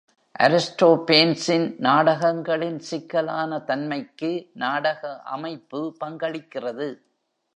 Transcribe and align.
அரிஸ்டோபேன்ஸின் 0.39 1.75
நாடகங்களின் 1.77 2.79
சிக்கலான 2.79 3.59
தன்மைக்கு 3.59 4.31
நாடக 4.53 5.21
அமைப்பு 5.21 5.95
பங்களிக்கிறது. 6.05 6.89